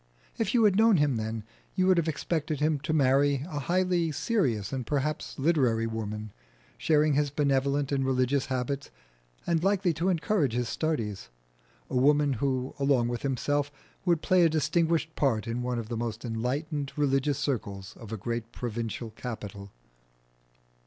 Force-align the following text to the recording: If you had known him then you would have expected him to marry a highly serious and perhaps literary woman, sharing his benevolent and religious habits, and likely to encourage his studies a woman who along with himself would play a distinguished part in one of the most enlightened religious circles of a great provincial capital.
If 0.39 0.55
you 0.55 0.63
had 0.63 0.77
known 0.77 0.97
him 0.97 1.17
then 1.17 1.43
you 1.75 1.85
would 1.85 1.97
have 1.99 2.07
expected 2.07 2.59
him 2.59 2.79
to 2.79 2.91
marry 2.91 3.45
a 3.47 3.59
highly 3.59 4.11
serious 4.11 4.73
and 4.73 4.83
perhaps 4.83 5.37
literary 5.37 5.85
woman, 5.85 6.33
sharing 6.75 7.13
his 7.13 7.29
benevolent 7.29 7.91
and 7.91 8.03
religious 8.03 8.47
habits, 8.47 8.89
and 9.45 9.63
likely 9.63 9.93
to 9.93 10.09
encourage 10.09 10.53
his 10.53 10.67
studies 10.67 11.29
a 11.87 11.95
woman 11.95 12.33
who 12.41 12.73
along 12.79 13.09
with 13.09 13.21
himself 13.21 13.71
would 14.03 14.23
play 14.23 14.41
a 14.43 14.49
distinguished 14.49 15.15
part 15.15 15.45
in 15.45 15.61
one 15.61 15.77
of 15.77 15.87
the 15.87 15.97
most 15.97 16.25
enlightened 16.25 16.91
religious 16.97 17.37
circles 17.37 17.95
of 17.97 18.11
a 18.11 18.17
great 18.17 18.51
provincial 18.51 19.11
capital. 19.11 19.71